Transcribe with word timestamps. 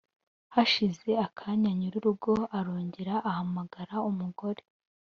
hashize 0.55 1.09
akanya 1.25 1.71
nyir'urugo 1.77 2.33
arongera 2.57 3.15
ahamagara 3.29 3.95
umugore 4.09 4.61